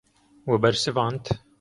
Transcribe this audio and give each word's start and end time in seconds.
We 0.47 0.57
bersivand. 0.63 1.25